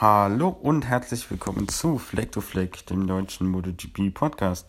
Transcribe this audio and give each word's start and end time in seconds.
Hallo 0.00 0.48
und 0.48 0.86
herzlich 0.86 1.30
willkommen 1.30 1.68
zu 1.68 1.98
Fleck 1.98 2.32
to 2.32 2.40
Fleck, 2.40 2.86
dem 2.86 3.06
deutschen 3.06 3.46
MotoGP 3.48 4.14
Podcast. 4.14 4.66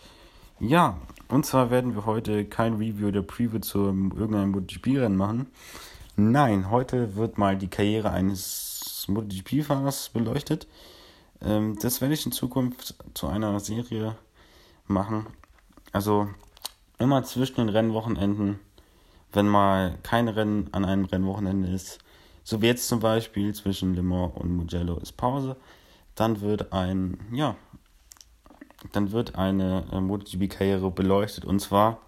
Ja, 0.59 0.97
und 1.29 1.45
zwar 1.45 1.71
werden 1.71 1.95
wir 1.95 2.05
heute 2.05 2.43
kein 2.43 2.73
Review 2.73 3.07
oder 3.07 3.21
Preview 3.21 3.59
zu 3.59 3.85
irgendeinem 3.85 4.51
MotoGP-Rennen 4.51 5.15
machen. 5.15 5.47
Nein, 6.17 6.69
heute 6.69 7.15
wird 7.15 7.37
mal 7.37 7.57
die 7.57 7.69
Karriere 7.69 8.11
eines 8.11 9.05
MotoGP-Fahrers 9.07 10.09
beleuchtet. 10.09 10.67
Ähm, 11.41 11.77
das 11.81 12.01
werde 12.01 12.13
ich 12.13 12.25
in 12.25 12.33
Zukunft 12.33 12.95
zu 13.13 13.27
einer 13.27 13.57
Serie 13.61 14.17
machen. 14.87 15.27
Also 15.93 16.27
immer 16.97 17.23
zwischen 17.23 17.55
den 17.55 17.69
Rennwochenenden, 17.69 18.59
wenn 19.31 19.47
mal 19.47 19.97
kein 20.03 20.27
Rennen 20.27 20.67
an 20.73 20.83
einem 20.83 21.05
Rennwochenende 21.05 21.69
ist, 21.69 21.99
so 22.43 22.61
wie 22.61 22.67
jetzt 22.67 22.87
zum 22.87 22.99
Beispiel 22.99 23.53
zwischen 23.53 23.93
Le 23.93 24.03
Mans 24.03 24.33
und 24.35 24.55
Mugello 24.55 24.97
ist 24.97 25.17
Pause, 25.17 25.57
dann 26.15 26.41
wird 26.41 26.73
ein, 26.73 27.19
ja, 27.31 27.55
dann 28.91 29.11
wird 29.11 29.35
eine 29.35 29.85
äh, 29.91 30.01
MotoGP-Karriere 30.01 30.91
beleuchtet. 30.91 31.45
Und 31.45 31.59
zwar 31.59 32.01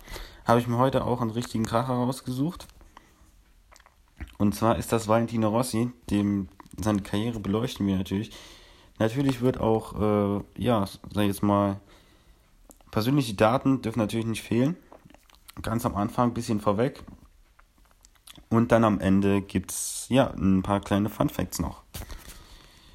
habe 0.46 0.60
ich 0.60 0.68
mir 0.68 0.78
heute 0.78 1.06
auch 1.06 1.22
einen 1.22 1.32
richtigen 1.32 1.66
Kracher 1.66 1.94
rausgesucht. 1.94 2.68
Und 4.38 4.56
zwar 4.56 4.78
ist 4.78 4.92
das 4.92 5.08
Valentino 5.08 5.50
Rossi, 5.50 5.92
dem 6.10 6.50
seine 6.82 7.02
Karriere 7.02 7.40
beleuchten 7.40 7.86
wir 7.86 7.98
natürlich. 7.98 8.32
Natürlich 9.00 9.42
wird 9.42 9.60
auch, 9.60 10.00
äh, 10.00 10.44
ja, 10.58 10.86
sag 10.86 11.22
ich 11.24 11.28
jetzt 11.28 11.44
mal, 11.44 11.80
persönliche 12.92 13.36
Daten 13.36 13.82
dürfen 13.82 14.00
natürlich 14.00 14.26
nicht 14.26 14.44
fehlen. 14.44 14.76
Ganz 15.62 15.86
am 15.86 15.96
Anfang 15.96 16.30
ein 16.30 16.34
bisschen 16.34 16.60
vorweg. 16.60 17.04
Und 18.50 18.72
dann 18.72 18.84
am 18.84 19.00
Ende 19.00 19.42
gibt 19.42 19.72
es 19.72 20.06
ja 20.10 20.32
ein 20.32 20.62
paar 20.62 20.80
kleine 20.80 21.10
Fun 21.10 21.30
Facts 21.30 21.60
noch. 21.60 21.82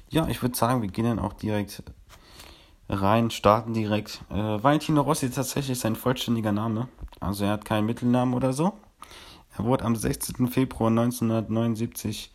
Ja, 0.09 0.27
ich 0.27 0.41
würde 0.41 0.57
sagen, 0.57 0.81
wir 0.81 0.89
gehen 0.89 1.05
dann 1.05 1.19
auch 1.19 1.33
direkt 1.33 1.83
rein, 2.89 3.29
starten 3.29 3.73
direkt. 3.73 4.21
Äh, 4.29 4.63
Valentino 4.63 5.01
Rossi 5.01 5.27
ist 5.27 5.35
tatsächlich 5.35 5.79
sein 5.79 5.95
vollständiger 5.95 6.51
Name. 6.51 6.87
Also 7.19 7.45
er 7.45 7.51
hat 7.51 7.65
keinen 7.65 7.85
Mittelnamen 7.85 8.33
oder 8.33 8.53
so. 8.53 8.73
Er 9.57 9.65
wurde 9.65 9.85
am 9.85 9.95
16. 9.95 10.47
Februar 10.47 10.89
1979 10.89 12.31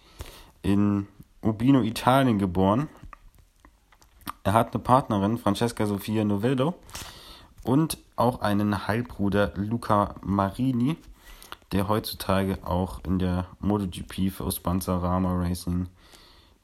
in 0.62 1.08
Urbino, 1.42 1.82
Italien 1.82 2.38
geboren. 2.38 2.88
Er 4.44 4.52
hat 4.52 4.74
eine 4.74 4.82
Partnerin, 4.82 5.38
Francesca 5.38 5.86
Sofia 5.86 6.24
Novello, 6.24 6.74
und 7.62 7.98
auch 8.16 8.42
einen 8.42 8.86
Heilbruder, 8.86 9.52
Luca 9.56 10.14
Marini, 10.22 10.96
der 11.74 11.88
heutzutage 11.88 12.58
auch 12.62 13.00
in 13.04 13.18
der 13.18 13.48
MotoGP 13.58 14.30
für 14.30 14.44
Rama 15.02 15.34
Racing 15.34 15.88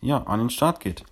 ja, 0.00 0.22
an 0.22 0.38
den 0.38 0.50
Start 0.50 0.78
geht. 0.78 1.04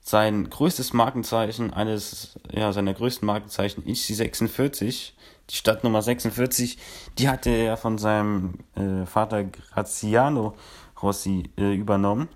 Sein 0.00 0.48
größtes 0.48 0.92
Markenzeichen, 0.92 1.74
eines 1.74 2.38
ja, 2.50 2.72
seiner 2.72 2.94
größten 2.94 3.26
Markenzeichen 3.26 3.84
ist 3.84 4.08
die 4.08 4.14
46, 4.14 5.16
die 5.50 5.54
Stadtnummer 5.56 6.00
46, 6.00 6.78
die 7.18 7.28
hatte 7.28 7.50
er 7.50 7.76
von 7.76 7.98
seinem 7.98 8.54
äh, 8.76 9.04
Vater 9.04 9.44
Graziano 9.44 10.54
Rossi 11.02 11.50
äh, 11.58 11.74
übernommen. 11.74 12.28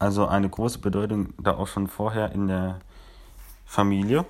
Also 0.00 0.26
eine 0.26 0.48
große 0.48 0.80
Bedeutung 0.80 1.32
da 1.38 1.56
auch 1.56 1.68
schon 1.68 1.86
vorher 1.86 2.32
in 2.32 2.48
der 2.48 2.80
Familie. 3.64 4.26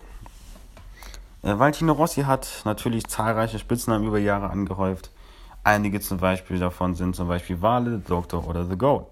Äh, 1.44 1.58
Valentino 1.58 1.92
Rossi 1.92 2.22
hat 2.22 2.62
natürlich 2.64 3.06
zahlreiche 3.06 3.58
Spitznamen 3.58 4.06
über 4.08 4.18
Jahre 4.18 4.48
angehäuft. 4.48 5.10
Einige 5.62 6.00
zum 6.00 6.18
Beispiel 6.18 6.58
davon 6.58 6.94
sind 6.94 7.14
zum 7.14 7.28
Beispiel 7.28 7.60
Wale, 7.60 7.98
Doktor 7.98 8.48
oder 8.48 8.64
The 8.64 8.76
Goat. 8.76 9.06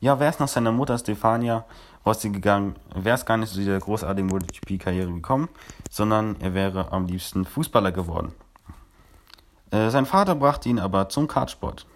Ja, 0.00 0.18
wäre 0.18 0.30
es 0.30 0.38
nach 0.38 0.48
seiner 0.48 0.72
Mutter 0.72 0.96
Stefania 0.98 1.66
Rossi 2.04 2.30
gegangen, 2.30 2.76
wäre 2.94 3.14
es 3.14 3.26
gar 3.26 3.36
nicht 3.36 3.52
zu 3.52 3.58
dieser 3.58 3.78
großartigen 3.78 4.28
MotoGP-Karriere 4.28 5.12
gekommen, 5.12 5.48
sondern 5.90 6.40
er 6.40 6.54
wäre 6.54 6.90
am 6.90 7.06
liebsten 7.06 7.44
Fußballer 7.44 7.92
geworden. 7.92 8.32
Äh, 9.70 9.90
sein 9.90 10.06
Vater 10.06 10.34
brachte 10.34 10.70
ihn 10.70 10.80
aber 10.80 11.10
zum 11.10 11.28
Kartsport. 11.28 11.86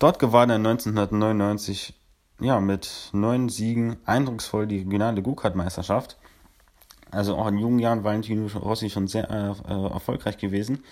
Dort 0.00 0.18
gewann 0.18 0.50
er 0.50 0.56
1999 0.56 1.94
ja, 2.40 2.60
mit 2.60 3.10
neun 3.12 3.48
Siegen 3.48 3.96
eindrucksvoll 4.04 4.66
die 4.66 4.78
regionale 4.78 5.22
Go-Kart-Meisterschaft 5.22 6.18
also 7.14 7.36
auch 7.36 7.46
in 7.48 7.58
jungen 7.58 7.78
Jahren 7.78 8.04
Valentino 8.04 8.46
Rossi 8.58 8.90
schon 8.90 9.06
sehr 9.06 9.30
äh, 9.30 9.72
äh, 9.72 9.92
erfolgreich 9.92 10.38
gewesen. 10.38 10.84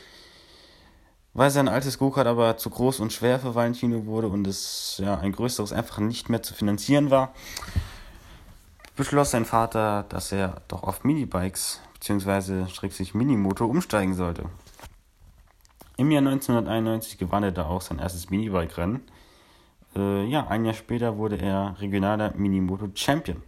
Weil 1.35 1.51
sein 1.51 1.69
altes 1.69 1.99
Go-Kart 1.99 2.27
aber 2.27 2.59
zu 2.59 2.69
groß 2.69 3.01
und 3.01 3.13
schwer 3.13 3.41
für 3.41 3.55
Valentino 3.55 4.05
wurde 4.05 4.29
und 4.29 4.47
es 4.47 5.01
ja 5.03 5.19
ein 5.19 5.33
größeres 5.33 5.73
einfach 5.73 5.99
nicht 5.99 6.29
mehr 6.29 6.43
zu 6.43 6.53
finanzieren 6.53 7.11
war, 7.11 7.33
beschloss 8.97 9.31
sein 9.31 9.47
Vater, 9.47 10.05
dass 10.11 10.31
er 10.31 10.61
doch 10.69 10.83
auf 10.83 11.05
Minibikes 11.05 11.81
bzw. 11.95 12.69
schrägstrich 12.69 13.15
Minimoto 13.15 13.65
umsteigen 13.65 14.15
sollte. 14.15 14.45
Im 15.97 16.11
Jahr 16.11 16.21
1991 16.21 17.17
gewann 17.17 17.45
er 17.45 17.53
da 17.53 17.67
auch 17.67 17.81
sein 17.81 17.99
erstes 17.99 18.29
Minibike-Rennen. 18.29 19.01
Äh, 19.97 20.25
ja, 20.27 20.47
ein 20.49 20.65
Jahr 20.65 20.75
später 20.75 21.17
wurde 21.17 21.37
er 21.37 21.77
regionaler 21.81 22.35
Minimoto-Champion 22.37 23.43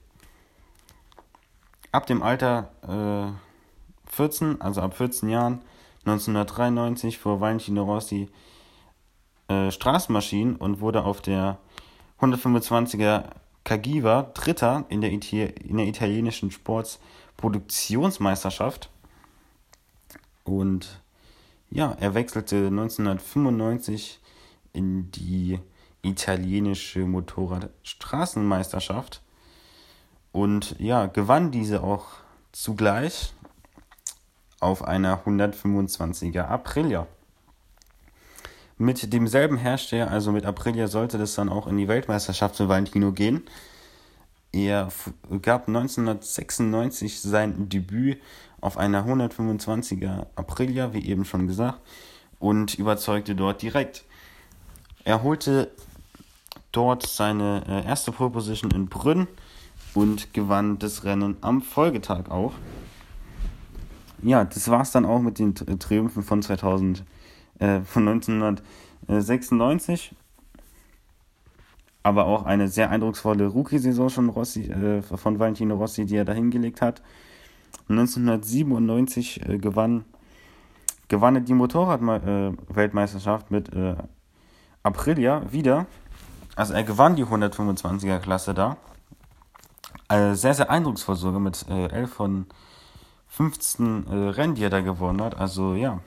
ab 1.94 2.06
dem 2.06 2.22
Alter 2.22 2.71
äh, 2.82 3.32
14, 4.10 4.60
also 4.60 4.81
ab 4.81 4.97
14 4.97 5.28
Jahren, 5.28 5.62
1993 6.05 7.19
fuhr 7.19 7.41
Valentino 7.41 7.84
Rossi 7.84 8.28
äh, 9.49 9.71
Straßenmaschinen 9.71 10.56
und 10.56 10.81
wurde 10.81 11.04
auf 11.04 11.22
der 11.22 11.59
125er 12.21 13.27
Cagiva 13.62 14.33
Dritter 14.34 14.87
in 14.88 15.00
der, 15.00 15.12
Iti 15.12 15.43
in 15.43 15.77
der 15.77 15.87
italienischen 15.87 16.50
Sportsproduktionsmeisterschaft. 16.50 18.91
Und 20.43 21.00
ja, 21.71 21.97
er 21.99 22.15
wechselte 22.15 22.66
1995 22.66 24.19
in 24.72 25.12
die 25.12 25.60
italienische 26.03 27.06
Motorradstraßenmeisterschaft 27.06 29.22
und 30.34 30.75
ja, 30.81 31.06
gewann 31.06 31.53
diese 31.53 31.84
auch 31.84 32.06
zugleich 32.50 33.33
auf 34.59 34.83
einer 34.83 35.21
125er 35.25 36.43
Aprilia. 36.43 37.06
Mit 38.77 39.12
demselben 39.12 39.56
Hersteller, 39.56 40.11
also 40.11 40.33
mit 40.33 40.45
Aprilia, 40.45 40.89
sollte 40.89 41.19
das 41.19 41.37
dann 41.37 41.49
auch 41.49 41.69
in 41.69 41.77
die 41.77 41.87
Weltmeisterschaft 41.87 42.56
für 42.56 42.69
Valentino 42.69 43.12
gehen. 43.12 43.45
Er 44.50 44.89
gab 45.41 45.69
1996 45.69 47.21
sein 47.21 47.69
Debüt 47.69 48.21
auf 48.61 48.77
einer 48.77 49.06
125er 49.06 50.27
Aprilia, 50.34 50.93
wie 50.93 51.06
eben 51.06 51.25
schon 51.25 51.47
gesagt, 51.47 51.78
und 52.41 52.75
überzeugte 52.75 53.37
dort 53.37 53.62
direkt. 53.62 54.03
Er 55.05 55.22
holte 55.22 55.71
dort 56.72 57.06
seine 57.06 57.62
äh, 57.69 57.87
erste 57.87 58.11
Pole 58.11 58.31
Position 58.31 58.72
in 58.72 58.89
Brünn 58.89 59.28
und 59.94 60.34
gewann 60.34 60.78
das 60.78 61.05
Rennen 61.05 61.37
am 61.41 61.62
Folgetag 61.62 62.31
auch. 62.31 62.53
Ja, 64.22 64.44
das 64.44 64.69
war 64.69 64.82
es 64.82 64.91
dann 64.91 65.05
auch 65.05 65.21
mit 65.21 65.38
den 65.38 65.55
Triumphen 65.55 66.22
von 66.22 66.43
2000, 66.43 67.05
äh, 67.59 67.81
von 67.81 68.09
1996. 68.09 70.15
Aber 72.03 72.27
auch 72.27 72.44
eine 72.44 72.69
sehr 72.69 72.91
eindrucksvolle 72.91 73.47
Rookie-Saison 73.47 74.10
schon 74.10 74.28
Rossi, 74.28 74.71
äh, 74.71 75.03
von 75.03 75.38
Valentino 75.38 75.77
Rossi, 75.77 76.06
die 76.06 76.16
er 76.16 76.25
da 76.25 76.33
hingelegt 76.33 76.83
hat. 76.83 77.03
1997 77.88 79.49
äh, 79.49 79.59
gewann, 79.59 80.04
gewann 81.09 81.37
er 81.37 81.43
die 81.43 81.54
Motorrad-Weltmeisterschaft 81.54 83.50
mit 83.50 83.72
äh, 83.75 83.97
Aprilia 84.83 85.53
wieder. 85.53 85.87
Also 86.56 86.75
er 86.75 86.84
gewann 86.84 87.16
die 87.16 87.25
125er 87.25 88.21
Klasse 88.21 88.54
da. 88.54 88.77
Also 90.09 90.34
sehr, 90.41 90.54
sehr 90.54 90.71
eindrucksvoll 90.71 91.16
sogar 91.16 91.41
mit 91.41 91.66
äh, 91.68 91.86
11 91.89 92.12
von 92.12 92.47
15 93.28 94.06
äh, 94.06 94.15
Rennen, 94.30 94.54
die 94.54 94.65
er 94.65 94.71
da 94.71 94.80
gewonnen 94.80 95.22
hat. 95.22 95.36
Also 95.36 95.74
ja, 95.74 96.01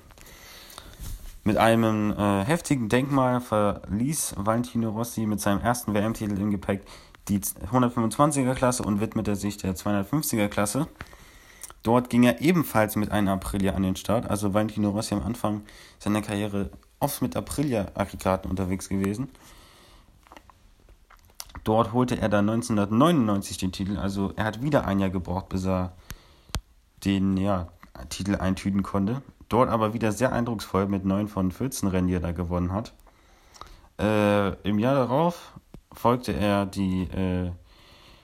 mit 1.44 1.58
einem 1.58 2.12
äh, 2.12 2.44
heftigen 2.44 2.90
Denkmal 2.90 3.40
verließ 3.40 4.36
Valentino 4.38 4.90
Rossi 4.90 5.26
mit 5.26 5.40
seinem 5.40 5.62
ersten 5.62 5.94
WM-Titel 5.94 6.40
im 6.40 6.52
Gepäck 6.52 6.82
die 7.30 7.40
125er 7.40 8.54
Klasse 8.54 8.84
und 8.84 9.00
widmete 9.02 9.36
sich 9.36 9.58
der 9.58 9.76
250er 9.76 10.48
Klasse. 10.50 10.88
Dort 11.84 12.10
ging 12.10 12.24
er 12.24 12.42
ebenfalls 12.42 12.98
mit 12.98 13.12
einem 13.12 13.30
Aprilia 13.30 13.74
an 13.74 13.84
den 13.84 13.96
Start. 13.96 14.30
Also 14.30 14.54
Valentino 14.54 14.90
Rossi 14.90 15.14
am 15.14 15.24
Anfang 15.24 15.62
seiner 16.00 16.22
Karriere 16.22 16.70
oft 17.00 17.22
mit 17.22 17.38
Aprilia-Aggregaten 17.38 18.50
unterwegs 18.50 18.90
gewesen. 18.90 19.30
Dort 21.68 21.92
holte 21.92 22.18
er 22.18 22.30
dann 22.30 22.50
1999 22.50 23.58
den 23.58 23.74
Titel. 23.74 23.98
Also 23.98 24.32
er 24.38 24.46
hat 24.46 24.62
wieder 24.62 24.86
ein 24.86 25.00
Jahr 25.00 25.10
gebraucht, 25.10 25.50
bis 25.50 25.66
er 25.66 25.92
den 27.04 27.36
ja, 27.36 27.68
Titel 28.08 28.36
eintüten 28.36 28.84
konnte. 28.84 29.22
Dort 29.50 29.70
aber 29.70 29.94
wieder 29.94 30.14
sehr 30.14 30.32
eindrucksvoll 30.32 30.88
mit 30.88 31.04
9 31.04 31.28
von 31.28 31.52
14 31.52 31.90
Rennen, 31.90 32.08
die 32.08 32.14
er 32.14 32.22
da 32.22 32.32
gewonnen 32.32 32.72
hat. 32.72 32.94
Äh, 34.00 34.54
Im 34.62 34.80
Jahr 34.80 34.96
darauf 34.96 35.56
folgte 35.92 36.32
er 36.32 36.66
die, 36.66 37.02
äh, 37.04 37.52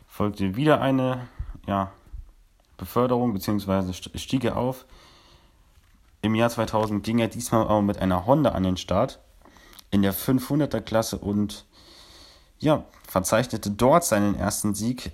folgte 0.08 0.56
wieder 0.56 0.80
eine, 0.80 1.28
ja, 1.68 1.92
Beförderung, 2.78 3.34
beziehungsweise 3.34 3.94
stieg 3.94 4.46
er 4.46 4.56
auf. 4.56 4.86
Im 6.22 6.34
Jahr 6.34 6.50
2000 6.50 7.04
ging 7.04 7.20
er 7.20 7.28
diesmal 7.28 7.64
aber 7.64 7.82
mit 7.82 7.98
einer 7.98 8.26
Honda 8.26 8.52
an 8.52 8.64
den 8.64 8.78
Start 8.78 9.20
in 9.92 10.02
der 10.02 10.14
500er 10.14 10.80
Klasse 10.80 11.18
und 11.18 11.66
ja, 12.60 12.86
verzeichnete 13.14 13.70
dort 13.70 14.04
seinen 14.04 14.34
ersten 14.34 14.74
Sieg 14.74 15.12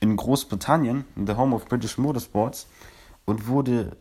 in 0.00 0.16
Großbritannien, 0.16 1.04
in 1.14 1.26
the 1.26 1.34
Home 1.34 1.54
of 1.54 1.66
British 1.66 1.98
Motorsports 1.98 2.66
und 3.26 3.46
wurde 3.46 3.98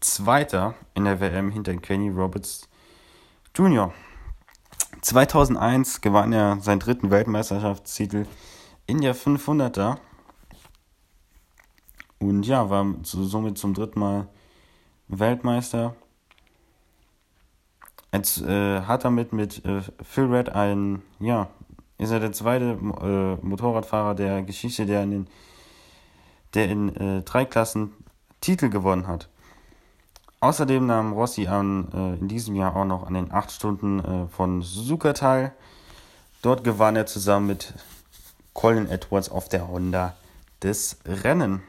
Zweiter 0.00 0.74
in 0.94 1.04
der 1.04 1.20
WM 1.20 1.50
hinter 1.50 1.76
Kenny 1.76 2.08
Roberts 2.08 2.66
Jr. 3.54 3.92
2001 5.02 6.00
gewann 6.00 6.32
er 6.32 6.60
seinen 6.60 6.80
dritten 6.80 7.10
Weltmeisterschaftstitel 7.10 8.26
in 8.86 9.02
der 9.02 9.14
500er 9.14 9.98
und 12.20 12.44
ja, 12.46 12.70
war 12.70 12.86
somit 13.02 13.58
zum 13.58 13.74
dritten 13.74 14.00
Mal 14.00 14.28
Weltmeister. 15.08 15.94
Jetzt 18.14 18.42
äh, 18.42 18.82
hat 18.82 19.04
damit 19.04 19.32
mit 19.32 19.64
äh, 19.64 19.82
Phil 20.00 20.32
Red 20.32 20.48
ein, 20.50 21.02
ja, 21.18 21.48
ist 21.98 22.12
er 22.12 22.20
der 22.20 22.30
zweite 22.30 22.78
äh, 23.02 23.44
Motorradfahrer 23.44 24.14
der 24.14 24.42
Geschichte, 24.42 24.86
der 24.86 25.02
in, 25.02 25.10
den, 25.10 25.26
der 26.54 26.68
in 26.68 26.94
äh, 26.94 27.22
drei 27.22 27.44
Klassen 27.44 27.92
Titel 28.40 28.68
gewonnen 28.68 29.08
hat. 29.08 29.28
Außerdem 30.38 30.86
nahm 30.86 31.12
Rossi 31.12 31.48
an, 31.48 31.88
äh, 31.92 32.20
in 32.20 32.28
diesem 32.28 32.54
Jahr 32.54 32.76
auch 32.76 32.84
noch 32.84 33.04
an 33.04 33.14
den 33.14 33.32
8 33.32 33.50
Stunden 33.50 33.98
äh, 33.98 34.28
von 34.28 34.62
Suzuka 34.62 35.12
teil. 35.12 35.52
Dort 36.40 36.62
gewann 36.62 36.94
er 36.94 37.06
zusammen 37.06 37.48
mit 37.48 37.74
Colin 38.52 38.88
Edwards 38.88 39.28
auf 39.28 39.48
der 39.48 39.66
Honda 39.66 40.14
das 40.60 40.98
Rennen. 41.04 41.64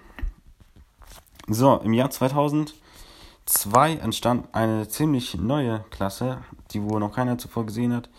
So, 1.47 1.77
im 1.77 1.93
Jahr 1.93 2.11
2000 2.11 2.75
2 3.45 3.97
entstand 3.97 4.47
eine 4.53 4.87
ziemlich 4.87 5.35
neue 5.35 5.85
Klasse, 5.91 6.39
die 6.71 6.81
wohl 6.83 6.99
noch 6.99 7.13
keiner 7.13 7.37
zuvor 7.37 7.65
gesehen 7.65 7.93
hat, 7.93 8.09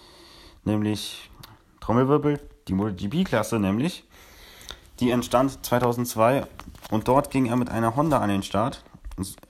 nämlich 0.65 1.31
Trommelwirbel, 1.81 2.41
die 2.69 2.75
MotoGP-Klasse 2.75 3.59
nämlich. 3.59 4.05
Die 5.01 5.11
entstand 5.11 5.65
2002 5.65 6.47
und 6.91 7.09
dort 7.09 7.31
ging 7.31 7.47
er 7.47 7.57
mit 7.57 7.69
einer 7.69 7.97
Honda 7.97 8.21
an 8.21 8.29
den 8.29 8.43
Start, 8.43 8.83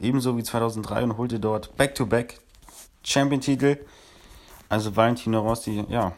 ebenso 0.00 0.36
wie 0.36 0.42
2003 0.42 1.04
und 1.04 1.18
holte 1.18 1.38
dort 1.38 1.76
Back-to-Back 1.76 2.40
Champion-Titel. 3.04 3.78
Also 4.68 4.96
Valentino 4.96 5.40
Rossi, 5.40 5.84
ja, 5.88 6.12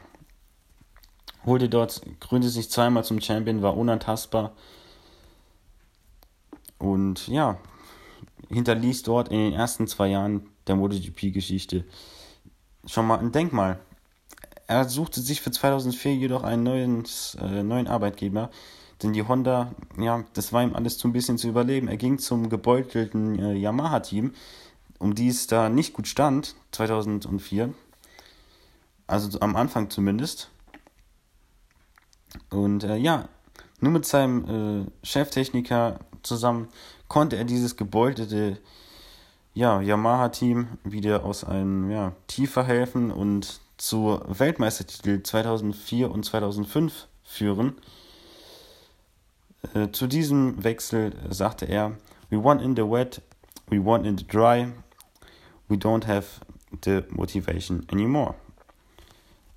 holte 1.45 1.69
dort, 1.69 2.01
krönte 2.21 2.49
sich 2.49 2.71
zweimal 2.71 3.05
zum 3.05 3.21
Champion, 3.21 3.61
war 3.61 3.77
unantastbar. 3.77 4.53
Und 6.79 7.29
ja, 7.29 7.59
hinterließ 8.49 9.03
dort 9.03 9.29
in 9.29 9.39
den 9.39 9.53
ersten 9.53 9.87
zwei 9.87 10.09
Jahren 10.09 10.49
der 10.67 10.77
MotoGP-Geschichte 10.77 11.85
schon 12.87 13.07
mal 13.07 13.19
ein 13.19 13.33
Denkmal. 13.33 13.79
Er 14.67 14.89
suchte 14.89 15.21
sich 15.21 15.41
für 15.41 15.51
2004 15.51 16.15
jedoch 16.15 16.43
einen 16.43 16.63
neuen, 16.63 17.05
äh, 17.41 17.63
neuen 17.63 17.87
Arbeitgeber, 17.87 18.51
denn 19.03 19.13
die 19.13 19.23
Honda, 19.23 19.73
ja, 19.99 20.25
das 20.35 20.53
war 20.53 20.63
ihm 20.63 20.75
alles 20.75 20.99
zu 20.99 21.09
ein 21.09 21.13
bisschen 21.13 21.39
zu 21.39 21.49
überleben. 21.49 21.89
Er 21.89 21.97
ging 21.97 22.19
zum 22.19 22.49
gebeutelten 22.49 23.39
äh, 23.39 23.55
Yamaha-Team, 23.55 24.33
um 24.99 25.15
die 25.15 25.29
es 25.29 25.47
da 25.47 25.69
nicht 25.69 25.93
gut 25.93 26.09
stand, 26.09 26.55
2004. 26.73 27.73
Also 29.07 29.41
am 29.41 29.57
Anfang 29.57 29.89
zumindest. 29.89 30.51
Und 32.51 32.85
äh, 32.85 32.97
ja, 32.97 33.29
nur 33.81 33.93
mit 33.93 34.05
seinem 34.05 34.85
äh, 34.85 35.07
Cheftechniker 35.07 36.01
zusammen 36.23 36.69
konnte 37.09 37.37
er 37.37 37.45
dieses 37.45 37.77
gebeutelte 37.77 38.59
ja, 39.55 39.81
Yamaha-Team 39.81 40.69
wieder 40.85 41.25
aus 41.25 41.43
einem 41.43 41.91
ja, 41.91 42.13
Tiefer 42.27 42.65
helfen 42.65 43.11
und 43.11 43.61
zu 43.77 44.21
Weltmeistertitel 44.27 45.23
2004 45.23 46.11
und 46.11 46.25
2005 46.25 47.09
führen. 47.25 47.77
Äh, 49.75 49.91
zu 49.91 50.07
diesem 50.07 50.63
Wechsel 50.63 51.13
sagte 51.31 51.67
er, 51.67 51.97
We 52.31 52.43
won 52.43 52.61
in 52.61 52.77
the 52.77 52.83
wet, 52.83 53.23
we 53.69 53.83
won 53.83 54.05
in 54.05 54.19
the 54.19 54.27
dry, 54.27 54.69
we 55.69 55.77
don't 55.77 56.07
have 56.07 56.27
the 56.85 57.03
motivation 57.09 57.87
anymore. 57.91 58.35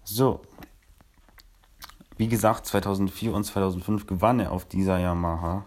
So, 0.04 0.42
wie 2.18 2.28
gesagt, 2.28 2.66
2004 2.66 3.34
und 3.34 3.44
2005 3.44 4.08
gewann 4.08 4.40
er 4.40 4.52
auf 4.52 4.66
dieser 4.66 5.00
Yamaha 5.00 5.66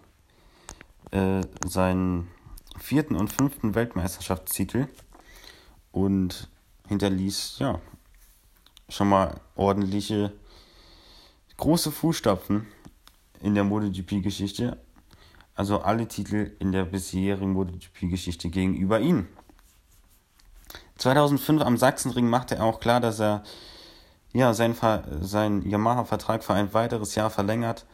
äh, 1.14 1.42
seinen 1.64 2.28
vierten 2.76 3.14
und 3.14 3.32
fünften 3.32 3.76
Weltmeisterschaftstitel 3.76 4.88
und 5.92 6.50
hinterließ 6.88 7.60
ja 7.60 7.80
schon 8.88 9.08
mal 9.08 9.40
ordentliche 9.54 10.32
große 11.56 11.92
Fußstapfen 11.92 12.66
in 13.40 13.54
der 13.54 13.62
MotoGP-Geschichte. 13.62 14.76
Also 15.54 15.80
alle 15.82 16.08
Titel 16.08 16.56
in 16.58 16.72
der 16.72 16.84
bisherigen 16.84 17.52
MotoGP-Geschichte 17.52 18.50
gegenüber 18.50 18.98
ihm. 18.98 19.28
2005 20.98 21.62
am 21.62 21.76
Sachsenring 21.76 22.28
machte 22.28 22.56
er 22.56 22.64
auch 22.64 22.80
klar, 22.80 23.00
dass 23.00 23.20
er 23.20 23.44
ja, 24.32 24.52
seinen, 24.52 24.74
seinen 25.20 25.62
Yamaha-Vertrag 25.62 26.42
für 26.42 26.54
ein 26.54 26.74
weiteres 26.74 27.14
Jahr 27.14 27.30
verlängert 27.30 27.86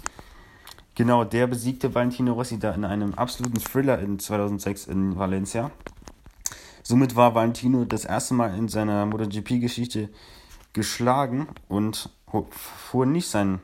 Genau, 0.95 1.25
der 1.25 1.47
besiegte 1.47 1.95
Valentino 1.95 2.33
Rossi 2.35 2.59
da 2.59 2.73
in 2.73 2.85
einem 2.85 3.15
absoluten 3.15 3.61
Thriller 3.61 3.99
in 3.99 4.19
2006 4.19 4.87
in 4.87 5.19
Valencia. 5.19 5.71
Somit 6.83 7.17
war 7.17 7.35
Valentino 7.35 7.85
das 7.85 8.05
erste 8.05 8.35
Mal 8.35 8.57
in 8.57 8.69
seiner 8.69 9.05
MotoGP-Geschichte 9.07 10.11
geschlagen 10.73 11.49
und 11.69 12.11
fuhr 12.51 13.07
nicht 13.07 13.29
seinen 13.29 13.61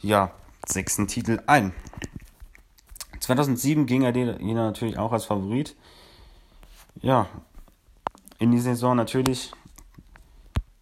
ja, 0.00 0.32
sechsten 0.66 1.08
Titel 1.08 1.42
ein. 1.46 1.72
2007 3.24 3.86
ging 3.86 4.02
er 4.02 4.12
den 4.12 4.54
natürlich 4.54 4.98
auch 4.98 5.12
als 5.12 5.24
Favorit. 5.24 5.76
Ja, 7.00 7.26
in 8.38 8.50
die 8.50 8.60
Saison 8.60 8.96
natürlich 8.96 9.52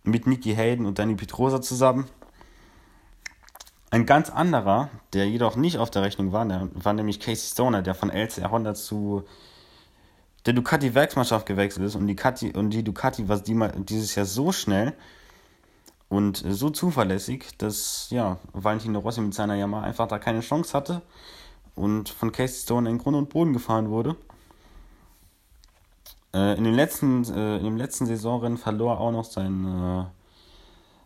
mit 0.03 0.27
Nicky 0.27 0.55
Hayden 0.55 0.87
und 0.87 0.99
Danny 0.99 1.15
Petrosa 1.15 1.61
zusammen. 1.63 2.09
Ein 3.91 4.07
ganz 4.07 4.31
anderer, 4.31 4.91
der 5.13 5.29
jedoch 5.29 5.55
nicht 5.55 5.79
auf 5.79 5.91
der 5.91 6.03
Rechnung 6.03 6.33
war, 6.33 6.45
der 6.47 6.69
war 6.73 6.93
nämlich 6.95 7.21
Casey 7.21 7.53
Stoner, 7.53 7.83
der 7.83 7.95
von 7.95 8.11
LCR 8.11 8.51
Honda 8.51 8.75
zu 8.75 9.25
der 10.45 10.55
Ducati 10.55 10.95
Werksmannschaft 10.95 11.47
gewechselt 11.47 11.87
ist 11.87 11.95
und 11.95 12.07
die, 12.09 12.17
Ducati, 12.17 12.53
und 12.53 12.71
die 12.71 12.83
Ducati 12.83 13.29
war 13.29 13.39
die, 13.39 13.57
dieses 13.85 14.17
Jahr 14.17 14.27
so 14.27 14.51
schnell 14.51 14.95
und 16.09 16.43
so 16.49 16.71
zuverlässig, 16.71 17.57
dass 17.59 18.09
ja, 18.11 18.39
Valentino 18.53 18.99
Rossi 18.99 19.21
mit 19.21 19.35
seiner 19.35 19.55
Yamaha 19.55 19.85
einfach 19.85 20.09
da 20.09 20.19
keine 20.19 20.41
Chance 20.41 20.77
hatte 20.77 21.03
und 21.75 22.09
von 22.09 22.33
Casey 22.33 22.63
Stone 22.63 22.89
in 22.89 22.99
Grund 22.99 23.17
und 23.17 23.29
Boden 23.29 23.53
gefahren 23.53 23.91
wurde. 23.91 24.17
Äh, 26.35 26.57
in, 26.57 26.65
den 26.65 26.75
letzten, 26.75 27.25
äh, 27.25 27.59
in 27.59 27.65
dem 27.65 27.77
letzten 27.77 28.07
Saisonrennen 28.07 28.59
verlor 28.59 28.95
er 28.95 29.01
auch 29.01 29.13
noch 29.13 29.25
sein, 29.25 29.67
äh, 29.67 30.05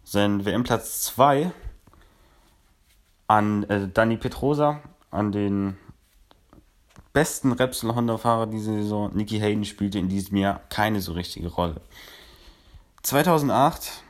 sein 0.04 0.44
WM-Platz 0.44 1.02
2 1.02 1.52
an 3.26 3.64
äh, 3.64 3.88
Dani 3.88 4.16
Petrosa, 4.16 4.80
an 5.11 5.32
den 5.32 5.76
besten 7.12 7.52
Repsol 7.52 7.94
Honda-Fahrer 7.94 8.46
dieser 8.46 8.75
Saison. 8.75 9.11
Nicky 9.16 9.38
Hayden 9.38 9.64
spielte 9.64 9.99
in 9.99 10.08
diesem 10.08 10.37
Jahr 10.37 10.61
keine 10.68 11.00
so 11.00 11.12
richtige 11.12 11.49
Rolle. 11.49 11.80
2008 13.02 14.04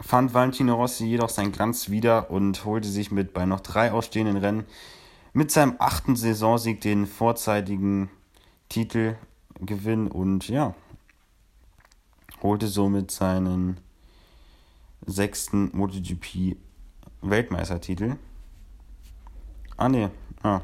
fand 0.00 0.34
Valentino 0.34 0.74
Rossi 0.74 1.06
jedoch 1.06 1.28
seinen 1.28 1.52
Glanz 1.52 1.88
wieder 1.90 2.30
und 2.30 2.64
holte 2.64 2.88
sich 2.88 3.10
mit 3.10 3.32
bei 3.32 3.46
noch 3.46 3.60
drei 3.60 3.92
ausstehenden 3.92 4.38
Rennen 4.38 4.64
mit 5.32 5.50
seinem 5.50 5.76
achten 5.78 6.16
Saisonsieg 6.16 6.80
den 6.80 7.06
vorzeitigen 7.06 8.10
Titelgewinn 8.68 10.08
und 10.08 10.48
ja, 10.48 10.74
holte 12.42 12.66
somit 12.68 13.10
seinen 13.10 13.80
sechsten 15.06 15.70
MotoGP 15.76 16.56
Weltmeistertitel. 17.22 18.16
Ah 19.76 19.88
ne, 19.88 20.10
ah. 20.42 20.62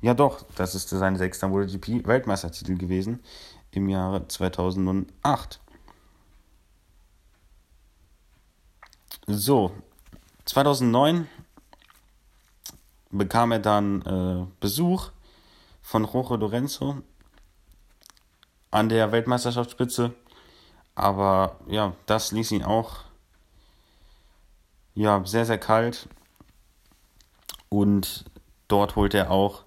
Ja 0.00 0.14
doch, 0.14 0.42
das 0.56 0.74
ist 0.74 0.88
sein 0.88 1.16
sechster 1.16 1.48
MotoGP 1.48 2.06
Weltmeistertitel 2.06 2.76
gewesen 2.76 3.20
im 3.70 3.88
Jahre 3.88 4.26
2008. 4.26 5.60
So, 9.28 9.72
2009 10.44 11.28
bekam 13.12 13.52
er 13.52 13.60
dann 13.60 14.02
äh, 14.02 14.46
Besuch 14.58 15.10
von 15.82 16.04
Jorge 16.04 16.36
Lorenzo 16.36 17.02
an 18.70 18.88
der 18.88 19.12
Weltmeisterschaftsspitze. 19.12 20.14
Aber 20.94 21.56
ja, 21.68 21.94
das 22.06 22.32
ließ 22.32 22.50
ihn 22.52 22.64
auch 22.64 23.00
ja, 24.94 25.24
sehr, 25.24 25.46
sehr 25.46 25.58
kalt. 25.58 26.08
Und 27.68 28.24
dort 28.68 28.96
holte 28.96 29.18
er 29.18 29.30
auch 29.30 29.62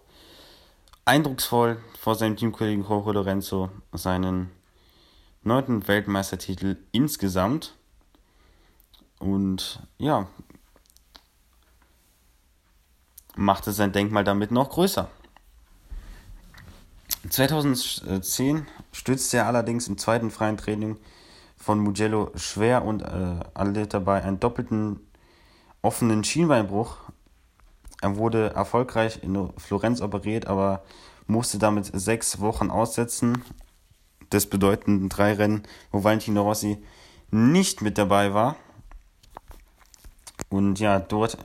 eindrucksvoll 1.05 1.77
vor 1.99 2.15
seinem 2.15 2.35
Teamkollegen 2.35 2.83
Jorge 2.83 3.13
Lorenzo 3.13 3.69
seinen 3.93 4.51
neunten 5.43 5.87
Weltmeistertitel 5.87 6.77
insgesamt. 6.91 7.75
Und 9.19 9.79
ja, 9.97 10.27
machte 13.35 13.71
sein 13.71 13.91
Denkmal 13.91 14.23
damit 14.23 14.51
noch 14.51 14.69
größer. 14.69 15.09
2010 17.29 18.67
stützte 18.91 19.37
er 19.37 19.47
allerdings 19.47 19.87
im 19.87 19.97
zweiten 19.97 20.31
freien 20.31 20.57
Training 20.57 20.97
von 21.57 21.79
Mugello 21.79 22.31
schwer 22.35 22.85
und 22.85 23.01
äh, 23.01 23.39
erlitt 23.55 23.93
dabei 23.93 24.21
einen 24.23 24.39
doppelten 24.39 24.99
offenen 25.81 26.23
Schienbeinbruch. 26.23 26.97
Er 28.01 28.17
wurde 28.17 28.53
erfolgreich 28.53 29.23
in 29.23 29.49
Florenz 29.57 30.01
operiert, 30.01 30.47
aber 30.47 30.83
musste 31.27 31.57
damit 31.57 31.89
sechs 31.93 32.39
Wochen 32.39 32.69
aussetzen. 32.69 33.43
Das 34.29 34.45
bedeutenden 34.45 35.09
drei 35.09 35.33
Rennen, 35.33 35.63
wo 35.91 36.03
Valentino 36.03 36.43
Rossi 36.43 36.83
nicht 37.31 37.81
mit 37.81 37.97
dabei 37.97 38.33
war. 38.33 38.55
Und 40.49 40.79
ja, 40.79 40.99
dort 40.99 41.37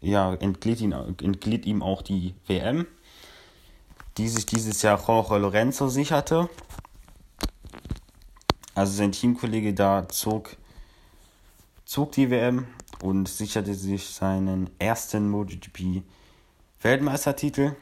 ja, 0.00 0.34
entglied, 0.34 0.80
ihn, 0.80 0.92
entglied 0.92 1.66
ihm 1.66 1.82
auch 1.82 2.02
die 2.02 2.34
WM, 2.46 2.86
die 4.16 4.28
sich 4.28 4.46
dieses 4.46 4.82
Jahr 4.82 5.02
Jorge 5.06 5.38
Lorenzo 5.38 5.88
sicherte. 5.88 6.48
Also 8.74 8.92
sein 8.92 9.12
Teamkollege 9.12 9.74
da 9.74 10.08
zog, 10.08 10.56
zog 11.84 12.12
die 12.12 12.30
WM 12.30 12.66
und 13.02 13.28
sicherte 13.28 13.74
sich 13.74 14.06
seinen 14.06 14.70
ersten 14.78 15.28
MotoGP 15.30 16.02
Weltmeistertitel. 16.82 17.74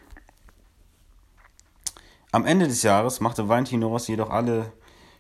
Am 2.33 2.47
Ende 2.47 2.67
des 2.67 2.83
Jahres 2.83 3.21
machte 3.21 3.49
Valentino 3.49 3.89
Rossi 3.89 4.13
jedoch 4.13 4.31
alle 4.31 4.73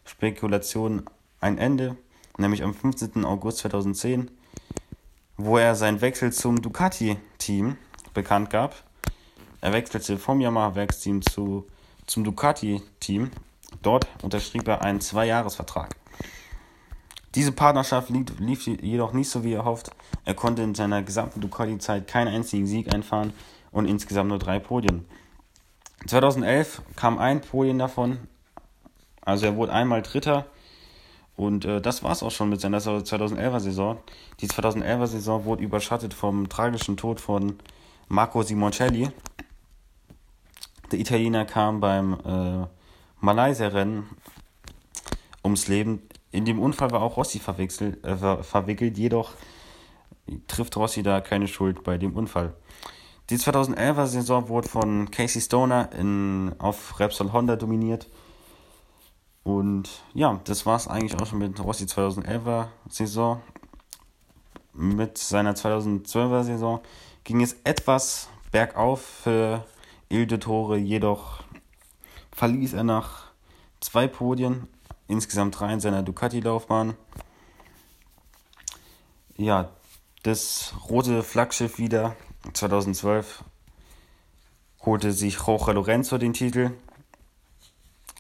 Spekulationen 0.05 1.05
ein 1.41 1.59
Ende, 1.59 1.97
nämlich 2.39 2.63
am 2.63 2.75
15. 2.75 3.25
August 3.25 3.59
2010 3.59 4.31
wo 5.37 5.59
er 5.59 5.75
seinen 5.75 6.01
Wechsel 6.01 6.33
zum 6.33 6.63
Ducati-Team 6.63 7.77
bekannt 8.13 8.51
gab. 8.51 8.75
Er 9.61 9.73
wechselte 9.73 10.19
vom 10.19 10.41
Yamaha-Werksteam 10.41 11.23
zu, 11.23 11.67
zum 12.07 12.25
Ducati-Team. 12.25 13.31
Dort 13.83 14.07
unterschrieb 14.23 14.69
er 14.69 14.83
einen 14.83 15.01
Zweijahresvertrag. 15.01 15.97
Diese 17.35 17.51
Partnerschaft 17.51 18.11
lief, 18.11 18.39
lief 18.39 18.67
jedoch 18.67 19.13
nicht 19.13 19.29
so 19.29 19.43
wie 19.43 19.55
erhofft. 19.55 19.91
Er 20.25 20.35
konnte 20.35 20.63
in 20.63 20.75
seiner 20.75 21.03
gesamten 21.03 21.41
Ducati-Zeit 21.41 22.07
keinen 22.07 22.29
einzigen 22.29 22.67
Sieg 22.67 22.95
einfahren 22.95 23.33
und 23.73 23.87
insgesamt 23.87 24.29
nur 24.29 24.39
drei 24.39 24.61
Podien. 24.61 25.05
2011 26.07 26.83
kam 26.97 27.19
ein 27.19 27.41
Podien 27.41 27.79
davon, 27.79 28.19
also 29.23 29.47
er 29.47 29.57
wurde 29.57 29.73
einmal 29.73 30.03
Dritter 30.03 30.47
und 31.37 31.65
äh, 31.65 31.81
das 31.81 32.03
war 32.03 32.13
es 32.13 32.23
auch 32.23 32.31
schon 32.31 32.49
mit 32.49 32.61
seiner 32.61 32.79
2011er 32.79 33.61
Saison. 33.61 33.99
Die 34.41 34.49
2011er 34.49 35.07
Saison 35.07 35.45
wurde 35.45 35.65
überschattet 35.65 36.15
vom 36.15 36.49
tragischen 36.49 36.97
Tod 36.97 37.21
von 37.21 37.59
Marco 38.09 38.43
Simoncelli. 38.43 39.11
Der 40.93 40.99
Italiener 40.99 41.45
kam 41.45 41.81
beim 41.81 42.15
äh, 42.25 42.67
Malaysia-Rennen 43.21 44.05
ums 45.43 45.67
Leben. 45.69 46.03
In 46.31 46.45
dem 46.45 46.61
Unfall 46.61 46.91
war 46.93 47.03
auch 47.03 47.17
Rossi 47.17 47.39
verwechselt, 47.39 48.05
äh, 48.05 48.43
verwickelt, 48.43 48.97
jedoch 48.97 49.33
trifft 50.49 50.77
Rossi 50.77 51.03
da 51.03 51.21
keine 51.21 51.49
Schuld 51.49 51.83
bei 51.85 51.99
dem 51.99 52.15
Unfall. 52.17 52.55
Die 53.31 53.39
2011er 53.39 54.07
Saison 54.07 54.49
wurde 54.49 54.69
von 54.69 55.11
Casey 55.11 55.41
Stoner 55.41 55.91
in, 55.99 56.55
auf 56.59 57.01
Repsol 57.01 57.33
Honda 57.33 57.57
dominiert. 57.57 58.09
Und 59.45 60.03
ja, 60.15 60.41
das 60.45 60.65
war 60.65 60.77
es 60.77 60.89
eigentlich 60.89 61.21
auch 61.21 61.27
schon 61.27 61.39
mit 61.39 61.63
Rossi 61.63 61.85
2011er 61.85 62.69
Saison. 62.89 63.43
Mit 64.73 65.19
seiner 65.19 65.55
2012er 65.55 66.43
Saison 66.43 66.81
ging 67.23 67.43
es 67.43 67.57
etwas 67.63 68.29
bergauf 68.51 69.03
für 69.03 69.65
Il 70.09 70.27
Dottore, 70.27 70.79
jedoch 70.79 71.45
verließ 72.33 72.73
er 72.73 72.85
nach 72.85 73.27
zwei 73.81 74.09
Podien, 74.09 74.67
insgesamt 75.09 75.61
drei 75.61 75.73
in 75.75 75.81
seiner 75.81 76.03
Ducati-Laufbahn. 76.03 76.97
Ja, 79.37 79.69
das 80.23 80.75
rote 80.89 81.23
Flaggschiff 81.23 81.79
wieder 81.79 82.17
2012 82.53 83.45
holte 84.85 85.13
sich 85.13 85.39
Jorge 85.47 85.73
Lorenzo 85.73 86.19
den 86.19 86.33
Titel. 86.33 86.73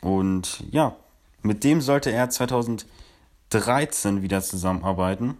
Und 0.02 0.62
ja, 0.70 0.96
mit 1.44 1.62
dem 1.62 1.80
sollte 1.82 2.10
er 2.10 2.30
2013 2.30 4.22
wieder 4.22 4.40
zusammenarbeiten, 4.40 5.36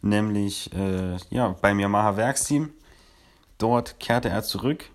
nämlich 0.00 0.72
äh, 0.72 1.16
ja, 1.28 1.56
beim 1.60 1.80
Yamaha 1.80 2.16
Werksteam. 2.16 2.70
Dort 3.58 3.98
kehrte 3.98 4.28
er 4.28 4.44
zurück 4.44 4.90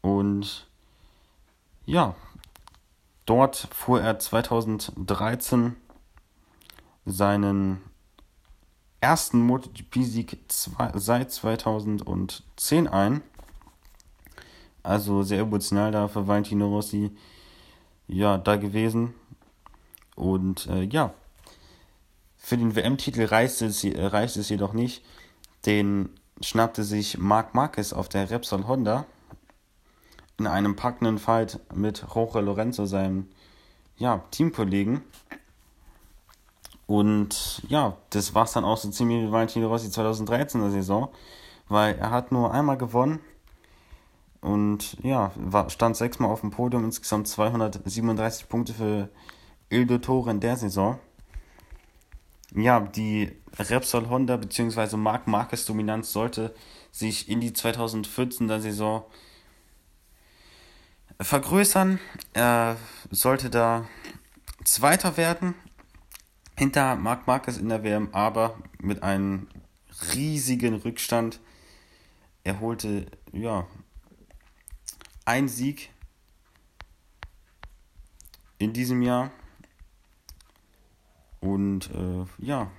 und 0.00 0.66
ja, 1.84 2.16
dort 3.24 3.68
fuhr 3.72 4.00
er 4.00 4.18
2013 4.18 5.76
seinen 7.04 7.80
ersten 9.00 9.40
MotoGP-Sieg 9.42 10.38
seit 10.94 11.30
2010 11.30 12.88
ein. 12.88 13.22
Also 14.82 15.22
sehr 15.22 15.40
emotional 15.40 15.92
da 15.92 16.08
für 16.08 16.26
Valentino 16.26 16.66
Rossi 16.66 17.16
ja, 18.08 18.38
da 18.38 18.56
gewesen. 18.56 19.14
Und 20.14 20.66
äh, 20.66 20.82
ja, 20.82 21.12
für 22.36 22.56
den 22.56 22.74
WM-Titel 22.76 23.24
reichte 23.24 23.66
es, 23.66 23.84
äh, 23.84 24.04
reichte 24.04 24.40
es 24.40 24.48
jedoch 24.48 24.72
nicht. 24.72 25.04
Den 25.66 26.10
schnappte 26.40 26.84
sich 26.84 27.18
Marc 27.18 27.54
Marquez 27.54 27.92
auf 27.92 28.08
der 28.08 28.30
Repsol 28.30 28.66
Honda 28.66 29.06
in 30.38 30.46
einem 30.46 30.76
packenden 30.76 31.18
Fight 31.18 31.60
mit 31.74 32.04
Jorge 32.14 32.40
Lorenzo, 32.40 32.84
seinem 32.84 33.28
ja, 33.96 34.22
Teamkollegen. 34.30 35.02
Und 36.86 37.62
ja, 37.68 37.96
das 38.10 38.34
war 38.34 38.44
es 38.44 38.52
dann 38.52 38.64
auch 38.64 38.76
so 38.76 38.90
ziemlich 38.90 39.26
wie 39.26 39.32
Valentino 39.32 39.66
Rossi 39.68 39.88
2013er 39.88 40.70
Saison, 40.70 41.08
weil 41.68 41.96
er 41.96 42.10
hat 42.10 42.30
nur 42.32 42.52
einmal 42.52 42.76
gewonnen 42.76 43.20
und 44.46 44.96
ja, 45.02 45.32
war, 45.34 45.70
stand 45.70 45.96
sechsmal 45.96 46.30
auf 46.30 46.40
dem 46.40 46.52
Podium, 46.52 46.84
insgesamt 46.84 47.26
237 47.26 48.48
Punkte 48.48 48.74
für 48.74 49.08
Il 49.70 49.86
Dottore 49.86 50.30
in 50.30 50.38
der 50.38 50.56
Saison. 50.56 51.00
Ja, 52.54 52.78
die 52.78 53.32
Repsol 53.58 54.08
Honda 54.08 54.36
bzw. 54.36 54.96
Marc 54.96 55.26
Marquez 55.26 55.64
Dominanz 55.64 56.12
sollte 56.12 56.54
sich 56.92 57.28
in 57.28 57.40
die 57.40 57.50
2014er 57.50 58.60
Saison 58.60 59.02
vergrößern. 61.20 61.98
Er 62.32 62.76
sollte 63.10 63.50
da 63.50 63.84
Zweiter 64.64 65.16
werden 65.16 65.54
hinter 66.56 66.94
Marc 66.94 67.26
Marquez 67.26 67.56
in 67.56 67.68
der 67.68 67.82
WM, 67.82 68.10
aber 68.12 68.56
mit 68.78 69.02
einem 69.02 69.48
riesigen 70.14 70.74
Rückstand. 70.74 71.40
Er 72.44 72.60
holte 72.60 73.06
ja 73.32 73.66
einen 75.26 75.48
Sieg 75.48 75.90
in 78.58 78.72
diesem 78.72 79.02
Jahr 79.02 79.30
und 81.40 81.90
äh, 81.90 82.24
ja, 82.38 82.70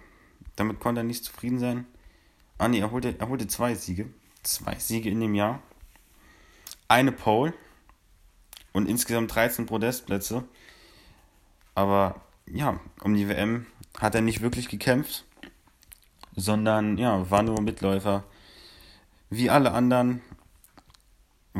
damit 0.55 0.79
konnte 0.79 1.01
er 1.01 1.03
nicht 1.03 1.23
zufrieden 1.23 1.59
sein. 1.59 1.85
Ah 2.57 2.67
nee, 2.67 2.79
er 2.79 2.91
holte, 2.91 3.15
er 3.19 3.29
holte 3.29 3.47
zwei 3.47 3.75
Siege. 3.75 4.09
Zwei 4.41 4.75
Siege 4.75 5.09
in 5.09 5.19
dem 5.19 5.35
Jahr. 5.35 5.61
Eine 6.87 7.11
Pole 7.11 7.53
und 8.73 8.89
insgesamt 8.89 9.33
13 9.35 9.67
Podestplätze. 9.67 10.43
Aber 11.75 12.21
ja, 12.47 12.79
um 13.03 13.13
die 13.13 13.27
WM 13.27 13.67
hat 13.99 14.15
er 14.15 14.21
nicht 14.21 14.41
wirklich 14.41 14.69
gekämpft, 14.69 15.25
sondern 16.35 16.97
ja, 16.97 17.29
war 17.29 17.43
nur 17.43 17.61
Mitläufer. 17.61 18.23
Wie 19.29 19.49
alle 19.49 19.71
anderen, 19.71 20.21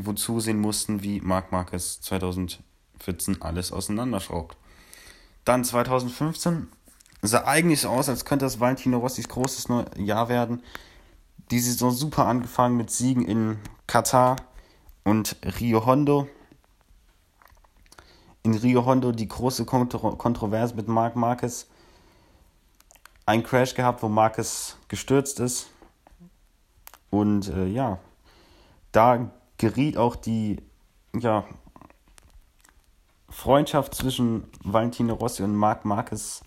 wozu 0.05 0.39
sehen 0.39 0.59
mussten, 0.59 1.03
wie 1.03 1.21
Marc 1.21 1.51
Marquez 1.51 2.01
2014 2.01 3.41
alles 3.41 3.71
auseinanderschraubt. 3.71 4.57
Dann 5.45 5.63
2015 5.63 6.67
sah 7.21 7.45
eigentlich 7.45 7.81
so 7.81 7.89
aus, 7.89 8.09
als 8.09 8.25
könnte 8.25 8.45
das 8.45 8.59
Valentino 8.59 8.99
Rossis 8.99 9.27
großes 9.27 9.67
Jahr 9.97 10.29
werden. 10.29 10.61
Die 11.51 11.59
Saison 11.59 11.91
super 11.91 12.25
angefangen 12.25 12.77
mit 12.77 12.91
Siegen 12.91 13.25
in 13.25 13.57
Katar 13.87 14.35
und 15.03 15.37
Rio 15.59 15.85
Hondo. 15.85 16.27
In 18.43 18.53
Rio 18.53 18.85
Hondo 18.85 19.11
die 19.11 19.27
große 19.27 19.65
Kontro 19.65 20.15
Kontroverse 20.17 20.75
mit 20.75 20.87
Marc 20.87 21.15
Marquez. 21.15 21.67
Ein 23.25 23.43
Crash 23.43 23.73
gehabt, 23.73 24.03
wo 24.03 24.09
Marquez 24.09 24.77
gestürzt 24.87 25.39
ist. 25.39 25.69
Und 27.09 27.47
äh, 27.49 27.67
ja, 27.67 27.99
da 28.91 29.31
geriet 29.57 29.97
auch 29.97 30.15
die 30.15 30.57
ja, 31.19 31.43
Freundschaft 33.29 33.95
zwischen 33.95 34.43
Valentino 34.63 35.13
Rossi 35.15 35.43
und 35.43 35.55
Marc 35.55 35.85
Marquez 35.85 36.41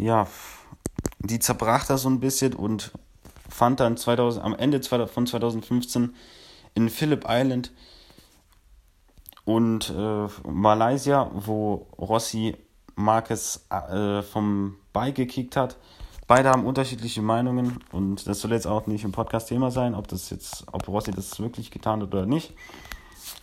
ja, 0.00 0.26
die 1.18 1.38
zerbrach 1.38 1.86
da 1.86 1.98
so 1.98 2.08
ein 2.08 2.20
bisschen 2.20 2.54
und 2.54 2.92
fand 3.48 3.80
dann 3.80 3.96
2000, 3.96 4.44
am 4.44 4.54
Ende 4.54 4.82
von 4.82 5.26
2015 5.26 6.14
in 6.74 6.88
Phillip 6.88 7.26
Island 7.28 7.72
und 9.44 9.90
äh, 9.90 10.26
Malaysia, 10.48 11.30
wo 11.34 11.86
Rossi 11.98 12.56
Marquez 12.94 13.66
äh, 13.70 14.22
vom 14.22 14.76
Bike 14.92 15.16
gekickt 15.16 15.56
hat. 15.56 15.76
Beide 16.30 16.50
haben 16.50 16.64
unterschiedliche 16.64 17.22
Meinungen 17.22 17.82
und 17.90 18.28
das 18.28 18.38
soll 18.38 18.52
jetzt 18.52 18.68
auch 18.68 18.86
nicht 18.86 19.02
im 19.02 19.10
Podcast 19.10 19.48
Thema 19.48 19.72
sein, 19.72 19.96
ob 19.96 20.06
das 20.06 20.30
jetzt, 20.30 20.64
ob 20.70 20.86
Rossi 20.86 21.10
das 21.10 21.40
wirklich 21.40 21.72
getan 21.72 22.02
hat 22.02 22.14
oder 22.14 22.24
nicht. 22.24 22.54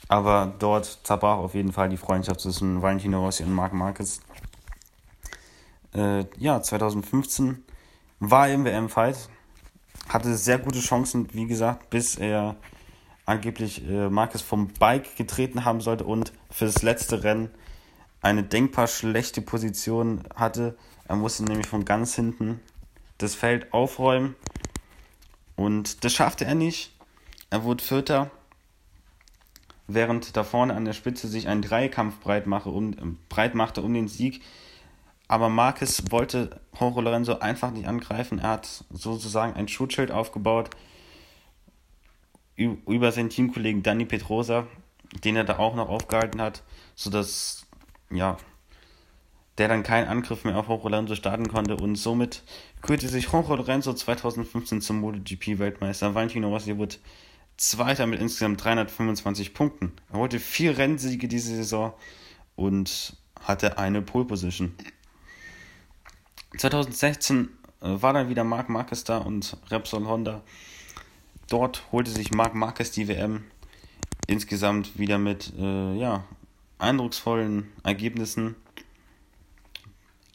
Aber 0.08 0.54
dort 0.58 1.02
zerbrach 1.04 1.40
auf 1.40 1.54
jeden 1.54 1.74
Fall 1.74 1.90
die 1.90 1.98
Freundschaft 1.98 2.40
zwischen 2.40 2.82
Valentino 2.82 3.20
Rossi 3.20 3.44
und 3.44 3.54
Marc 3.54 3.74
Marquez 3.74 4.22
äh, 5.96 6.24
ja, 6.38 6.62
2015 6.62 7.62
war 8.22 8.48
er 8.48 8.54
im 8.54 8.64
WM-Fight, 8.64 9.18
hatte 10.08 10.38
sehr 10.38 10.58
gute 10.58 10.80
Chancen, 10.80 11.28
wie 11.34 11.46
gesagt, 11.46 11.90
bis 11.90 12.16
er 12.16 12.56
angeblich 13.26 13.86
äh, 13.86 14.08
Marquez 14.08 14.42
vom 14.42 14.70
Bike 14.70 15.18
getreten 15.18 15.66
haben 15.66 15.82
sollte 15.82 16.06
und 16.06 16.32
für 16.50 16.68
das 16.68 16.84
letzte 16.84 17.26
Rennen 17.26 17.50
eine 18.22 18.44
denkbar 18.44 18.88
schlechte 18.88 19.42
Position 19.42 20.24
hatte. 20.34 20.78
Er 21.10 21.18
musste 21.18 21.44
nämlich 21.44 21.68
von 21.68 21.84
ganz 21.84 22.16
hinten 22.16 22.62
das 23.18 23.36
Feld 23.36 23.74
aufräumen 23.74 24.36
und 25.56 26.04
das 26.04 26.14
schaffte 26.14 26.46
er 26.46 26.56
nicht. 26.56 26.92
Er 27.50 27.64
wurde 27.64 27.84
Vierter, 27.84 28.30
während 29.88 30.36
da 30.38 30.44
vorne 30.44 30.76
an 30.76 30.86
der 30.86 30.94
Spitze 30.94 31.28
sich 31.28 31.48
ein 31.48 31.62
Dreikampf 31.62 32.20
breit, 32.20 32.46
mache, 32.46 32.70
um, 32.70 33.18
breit 33.30 33.56
machte 33.56 33.82
um 33.82 33.94
den 33.94 34.08
Sieg. 34.08 34.42
Aber 35.28 35.50
Marquez 35.50 36.04
wollte 36.10 36.62
Jorge 36.80 37.02
Lorenzo 37.02 37.40
einfach 37.40 37.72
nicht 37.72 37.88
angreifen. 37.88 38.40
Er 38.40 38.52
hat 38.52 38.86
sozusagen 38.90 39.54
ein 39.54 39.68
Schutzschild 39.68 40.12
aufgebaut 40.12 40.70
über 42.56 43.12
seinen 43.12 43.30
Teamkollegen 43.30 43.84
Danny 43.84 44.06
Petrosa, 44.06 44.68
den 45.24 45.36
er 45.36 45.44
da 45.44 45.60
auch 45.60 45.76
noch 45.76 45.90
aufgehalten 45.90 46.42
hat, 46.42 46.64
sodass, 46.96 47.68
ja, 48.10 48.38
der 49.58 49.68
dann 49.68 49.84
keinen 49.84 50.08
Angriff 50.08 50.44
mehr 50.44 50.58
auf 50.58 50.68
Jorge 50.68 50.90
Lorenzo 50.90 51.16
starten 51.16 51.48
konnte 51.48 51.78
und 51.78 51.96
somit 51.96 52.44
kürte 52.82 53.08
sich 53.08 53.32
Jorge 53.32 53.56
Lorenzo 53.56 53.94
2015 53.94 54.82
zum 54.82 55.02
MotoGP-Weltmeister. 55.02 56.14
Valentino 56.14 56.50
Rossi 56.50 56.78
wurde 56.78 56.98
Zweiter 57.58 58.06
mit 58.06 58.22
insgesamt 58.22 58.64
325 58.64 59.56
Punkten. 59.56 59.94
Er 60.12 60.20
holte 60.20 60.40
vier 60.40 60.78
Rennsiege 60.78 61.28
diese 61.28 61.56
Saison 61.56 61.94
und 62.56 63.18
hatte 63.42 63.80
eine 63.80 64.04
Pole 64.04 64.26
Position. 64.26 64.76
2016 66.56 67.50
äh, 67.82 68.02
war 68.02 68.14
dann 68.14 68.30
wieder 68.30 68.44
Marc 68.44 68.70
Marquez 68.70 69.04
da 69.04 69.18
und 69.18 69.58
Repsol 69.72 70.06
Honda. 70.06 70.44
Dort 71.50 71.84
holte 71.92 72.12
sich 72.12 72.32
Marc 72.32 72.54
Marquez 72.54 72.92
die 72.92 73.08
WM 73.08 73.44
insgesamt 74.28 75.00
wieder 75.00 75.18
mit 75.18 75.54
äh, 75.58 75.96
ja, 75.96 76.26
eindrucksvollen 76.78 77.72
Ergebnissen. 77.84 78.56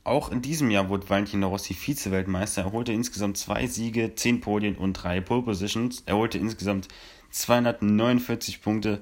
Auch 0.05 0.31
in 0.33 0.43
diesem 0.43 0.71
Jahr 0.71 0.89
wurde 0.89 1.09
Valentino 1.09 1.49
Rossi 1.49 1.75
Vize-Weltmeister. 1.75 2.63
Er 2.63 2.73
holte 2.73 2.93
insgesamt 2.93 3.39
zwei 3.39 3.67
Siege, 3.67 4.15
zehn 4.17 4.41
Podien 4.41 4.77
und 4.77 4.95
drei 4.95 5.21
Pole 5.21 5.43
Positions. 5.43 6.03
Er 6.07 6.17
holte 6.17 6.39
insgesamt 6.39 6.89
249 7.31 8.63
Punkte, 8.63 9.01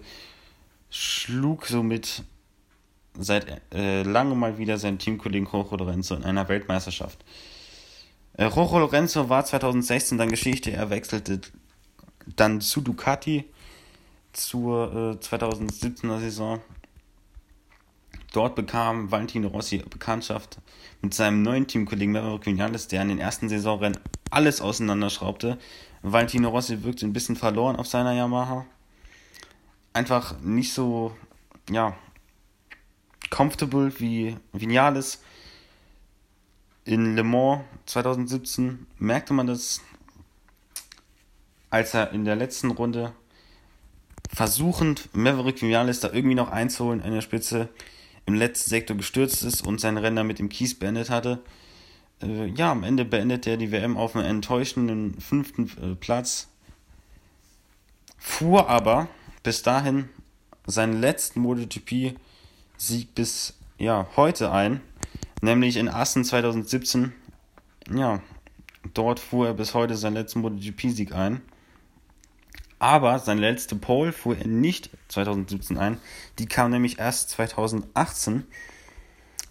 schlug 0.91 1.67
somit 1.67 2.23
seit 3.19 3.61
äh, 3.75 4.03
langem 4.03 4.39
mal 4.39 4.59
wieder 4.59 4.79
seinen 4.79 4.99
Teamkollegen 4.99 5.47
Rojo 5.47 5.77
Lorenzo 5.77 6.15
in 6.15 6.25
einer 6.25 6.49
Weltmeisterschaft. 6.49 7.25
Äh, 8.35 8.45
Rojo 8.45 8.79
Lorenzo 8.79 9.29
war 9.29 9.45
2016 9.45 10.19
dann 10.19 10.29
Geschichte, 10.29 10.71
er 10.71 10.91
wechselte 10.91 11.41
dann 12.37 12.61
zu 12.61 12.81
Ducati 12.81 13.45
zur 14.33 15.19
äh, 15.21 15.25
2017er 15.25 16.21
Saison. 16.21 16.61
Dort 18.33 18.55
bekam 18.55 19.11
Valentino 19.11 19.49
Rossi 19.49 19.79
Bekanntschaft 19.79 20.59
mit 21.03 21.15
seinem 21.15 21.43
neuen 21.43 21.67
Teamkollegen 21.67 22.13
Maverick 22.13 22.47
Vinales, 22.47 22.87
der 22.87 23.03
in 23.03 23.09
den 23.09 23.19
ersten 23.19 23.49
Saisonrennen 23.49 23.99
alles 24.31 24.61
auseinanderschraubte. 24.61 25.59
Valentino 26.03 26.49
Rossi 26.49 26.85
wirkte 26.85 27.07
ein 27.07 27.13
bisschen 27.13 27.37
verloren 27.37 27.77
auf 27.77 27.89
seiner 27.89 28.13
Yamaha. 28.13 28.67
Einfach 29.93 30.39
nicht 30.41 30.73
so, 30.73 31.17
ja, 31.69 31.97
comfortable 33.31 33.93
wie 33.99 34.37
Vinales. 34.53 35.23
In 36.85 37.17
Le 37.17 37.25
Mans 37.25 37.65
2017 37.87 38.87
merkte 38.99 39.33
man 39.33 39.49
das, 39.49 39.81
als 41.69 41.95
er 41.95 42.13
in 42.13 42.25
der 42.25 42.37
letzten 42.37 42.71
Runde 42.71 43.13
versuchend 44.33 45.09
Maverick 45.13 45.61
Vinales 45.61 46.01
da 46.01 46.13
irgendwie 46.13 46.37
noch 46.37 46.51
einzuholen 46.51 47.01
in 47.01 47.13
der 47.13 47.21
Spitze 47.21 47.69
im 48.31 48.39
letzten 48.39 48.71
Sektor 48.71 48.97
gestürzt 48.97 49.43
ist 49.43 49.67
und 49.67 49.81
sein 49.81 49.97
Rennen 49.97 50.27
mit 50.27 50.39
dem 50.39 50.49
Kies 50.49 50.79
beendet 50.79 51.11
hatte. 51.11 51.41
Äh, 52.23 52.47
ja, 52.47 52.73
am 52.73 52.85
Ende 52.85 53.05
beendet 53.05 53.47
er 53.47 53.57
die 53.57 53.73
WM 53.73 53.97
auf 53.97 54.15
einem 54.15 54.27
enttäuschenden 54.27 55.21
fünften 55.21 55.71
äh, 55.83 55.95
Platz. 55.95 56.49
Fuhr 58.19 58.69
aber 58.69 59.09
bis 59.43 59.63
dahin 59.63 60.09
seinen 60.67 61.01
letzten 61.01 61.41
MotoGP 61.41 62.15
Sieg 62.77 63.15
bis 63.15 63.55
ja, 63.79 64.07
heute 64.17 64.53
ein, 64.53 64.81
nämlich 65.43 65.77
in 65.77 65.89
Assen 65.89 66.25
2017. 66.25 67.13
Ja, 67.93 68.23
dort 68.95 69.21
fuhr 69.21 69.49
er 69.49 69.55
bis 69.55 69.75
heute 69.75 69.97
seinen 69.97 70.15
letzten 70.15 70.41
MotoGP-Sieg 70.41 71.13
ein. 71.13 71.43
Aber 72.81 73.19
seine 73.19 73.43
letzte 73.43 73.77
Pole 73.77 74.11
fuhr 74.11 74.39
er 74.39 74.47
nicht 74.47 74.91
2017 75.09 75.77
ein. 75.77 75.99
Die 76.39 76.47
kam 76.47 76.71
nämlich 76.71 76.99
erst 76.99 77.29
2018. 77.31 78.47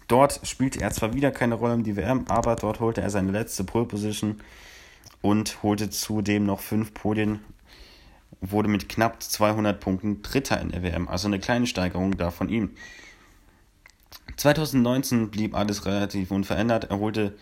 Dort 0.08 0.40
spielte 0.42 0.80
er 0.80 0.90
zwar 0.90 1.14
wieder 1.14 1.30
keine 1.30 1.54
Rolle 1.54 1.74
im 1.74 1.84
DWM, 1.84 2.24
aber 2.28 2.56
dort 2.56 2.80
holte 2.80 3.00
er 3.00 3.10
seine 3.10 3.30
letzte 3.30 3.62
Pole 3.62 3.86
Position 3.86 4.40
und 5.22 5.62
holte 5.62 5.90
zudem 5.90 6.44
noch 6.44 6.58
fünf 6.58 6.92
Podien, 6.92 7.38
wurde 8.40 8.68
mit 8.68 8.88
knapp 8.88 9.22
200 9.22 9.78
Punkten 9.78 10.22
Dritter 10.22 10.60
in 10.60 10.70
der 10.70 10.82
WM. 10.82 11.06
Also 11.08 11.28
eine 11.28 11.38
kleine 11.38 11.68
Steigerung 11.68 12.16
da 12.16 12.32
von 12.32 12.48
ihm. 12.48 12.74
2019 14.38 15.30
blieb 15.30 15.54
alles 15.54 15.86
relativ 15.86 16.32
unverändert. 16.32 16.90
Er 16.90 16.98
holte 16.98 17.38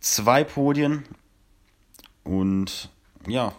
zwei 0.00 0.42
Podien 0.42 1.04
und 2.24 2.90
ja, 3.28 3.52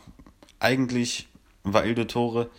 eigentlich 0.60 1.30
war 1.66 1.86
Ildo 1.86 2.06
Tore, 2.06 2.50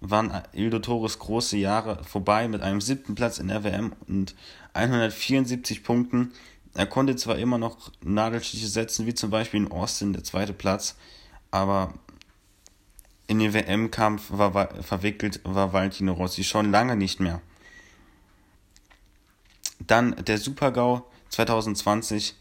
waren 0.00 0.32
Ildo 0.52 0.80
Tores 0.80 1.18
große 1.18 1.56
Jahre 1.56 2.02
vorbei 2.04 2.48
mit 2.48 2.62
einem 2.62 2.80
siebten 2.80 3.14
Platz 3.14 3.38
in 3.38 3.48
der 3.48 3.62
WM 3.62 3.92
und 4.06 4.34
174 4.74 5.84
Punkten. 5.84 6.32
Er 6.74 6.86
konnte 6.86 7.16
zwar 7.16 7.38
immer 7.38 7.58
noch 7.58 7.92
Nadelstiche 8.02 8.66
setzen, 8.66 9.06
wie 9.06 9.14
zum 9.14 9.30
Beispiel 9.30 9.60
in 9.60 9.70
Austin, 9.70 10.12
der 10.12 10.24
zweite 10.24 10.52
Platz, 10.52 10.96
aber 11.50 11.94
in 13.26 13.38
den 13.38 13.52
WM-Kampf 13.52 14.24
war, 14.30 14.82
verwickelt 14.82 15.40
war 15.44 15.72
Valentino 15.72 16.12
Rossi 16.12 16.44
schon 16.44 16.70
lange 16.70 16.96
nicht 16.96 17.20
mehr. 17.20 17.42
Dann 19.80 20.16
der 20.24 20.38
Super-GAU 20.38 21.04
2020. 21.28 22.34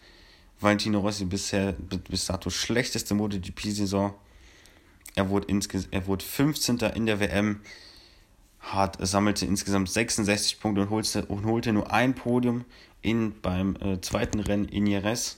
Valentino 0.60 1.00
Rossi 1.00 1.26
bisher 1.26 1.74
bis 1.74 2.26
dato 2.26 2.50
schlechteste 2.50 3.13
MotoGP-Saison. 3.13 4.13
Er 5.15 5.30
wurde, 5.30 5.48
er 5.91 6.08
wurde 6.08 6.24
15. 6.24 6.78
in 6.96 7.06
der 7.06 7.20
WM, 7.20 7.62
hat, 8.60 8.98
sammelte 9.00 9.46
insgesamt 9.46 9.89
66 9.89 10.60
Punkte 10.60 10.82
und 10.82 10.89
holte, 10.89 11.26
und 11.26 11.46
holte 11.46 11.74
nur 11.74 11.91
ein 11.91 12.15
Podium 12.15 12.65
in, 13.02 13.39
beim 13.41 13.76
äh, 13.78 14.02
zweiten 14.02 14.39
Rennen 14.39 14.65
in 14.65 14.86
Jerez. 14.88 15.38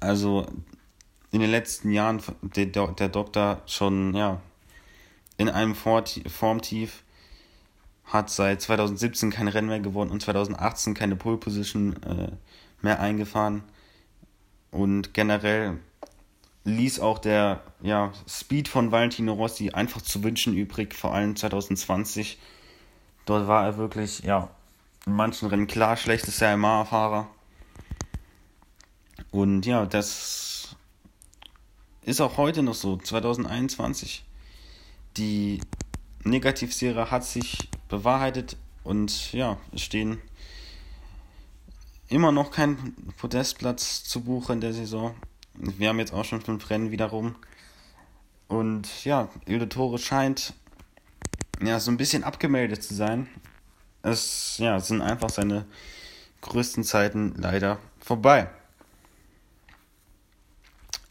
Also 0.00 0.46
in 1.32 1.40
den 1.40 1.50
letzten 1.50 1.90
Jahren 1.90 2.22
der, 2.42 2.66
der 2.66 3.08
Doktor 3.08 3.62
schon 3.66 4.14
ja, 4.14 4.40
in 5.36 5.48
einem 5.48 5.74
Formtief 5.74 7.02
hat 8.04 8.30
seit 8.30 8.62
2017 8.62 9.30
kein 9.30 9.48
Rennen 9.48 9.68
mehr 9.68 9.80
gewonnen 9.80 10.10
und 10.10 10.22
2018 10.22 10.94
keine 10.94 11.16
Pole 11.16 11.36
Position 11.36 12.02
äh, 12.02 12.30
mehr 12.80 13.00
eingefahren. 13.00 13.62
Und 14.70 15.14
generell 15.14 15.78
ließ 16.64 17.00
auch 17.00 17.18
der 17.18 17.62
ja, 17.80 18.12
Speed 18.28 18.68
von 18.68 18.92
Valentino 18.92 19.32
Rossi 19.32 19.70
einfach 19.70 20.02
zu 20.02 20.22
wünschen 20.22 20.54
übrig, 20.54 20.94
vor 20.94 21.14
allem 21.14 21.36
2020. 21.36 22.38
Dort 23.24 23.46
war 23.46 23.64
er 23.64 23.76
wirklich, 23.76 24.20
ja, 24.20 24.50
in 25.06 25.14
manchen 25.14 25.48
Rennen 25.48 25.66
klar 25.66 25.96
schlechtester 25.96 26.50
Yamaha-Fahrer. 26.50 27.28
Und 29.30 29.66
ja, 29.66 29.86
das 29.86 30.76
ist 32.02 32.20
auch 32.20 32.36
heute 32.36 32.62
noch 32.62 32.74
so, 32.74 32.96
2021. 32.96 34.24
Die 35.16 35.60
Negativserie 36.24 37.10
hat 37.10 37.24
sich 37.24 37.68
bewahrheitet 37.88 38.56
und 38.84 39.32
ja, 39.32 39.58
es 39.72 39.82
stehen 39.82 40.20
immer 42.08 42.32
noch 42.32 42.50
kein 42.50 42.94
Podestplatz 43.18 44.04
zu 44.04 44.22
Buche 44.22 44.52
in 44.52 44.60
der 44.60 44.72
Saison. 44.72 45.14
Wir 45.60 45.88
haben 45.88 45.98
jetzt 45.98 46.12
auch 46.12 46.24
schon 46.24 46.40
fünf 46.40 46.68
Rennen 46.70 46.90
wiederum. 46.90 47.34
Und 48.46 49.04
ja, 49.04 49.28
Ilde 49.46 49.68
Tore 49.68 49.98
scheint 49.98 50.54
ja 51.62 51.80
so 51.80 51.90
ein 51.90 51.96
bisschen 51.96 52.24
abgemeldet 52.24 52.82
zu 52.82 52.94
sein. 52.94 53.28
Es 54.02 54.56
ja, 54.58 54.78
sind 54.80 55.02
einfach 55.02 55.30
seine 55.30 55.66
größten 56.40 56.84
Zeiten 56.84 57.34
leider 57.36 57.78
vorbei. 58.00 58.48